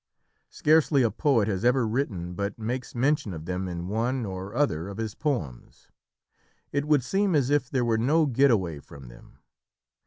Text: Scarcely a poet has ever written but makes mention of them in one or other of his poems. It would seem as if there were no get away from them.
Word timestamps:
Scarcely 0.49 1.03
a 1.03 1.11
poet 1.11 1.47
has 1.47 1.63
ever 1.63 1.87
written 1.87 2.33
but 2.33 2.57
makes 2.57 2.95
mention 2.95 3.35
of 3.35 3.45
them 3.45 3.67
in 3.67 3.87
one 3.87 4.25
or 4.25 4.55
other 4.55 4.87
of 4.87 4.97
his 4.97 5.13
poems. 5.13 5.89
It 6.71 6.85
would 6.85 7.03
seem 7.03 7.35
as 7.35 7.51
if 7.51 7.69
there 7.69 7.85
were 7.85 7.99
no 7.99 8.25
get 8.25 8.49
away 8.49 8.79
from 8.79 9.09
them. 9.09 9.37